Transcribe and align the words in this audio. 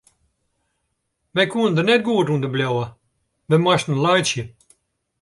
Wy 1.33 1.43
koene 1.51 1.75
der 1.77 1.85
net 1.87 2.05
goed 2.07 2.31
ûnder 2.33 2.51
bliuwe, 2.53 2.85
wy 3.49 3.57
moasten 3.61 4.01
laitsje. 4.03 4.43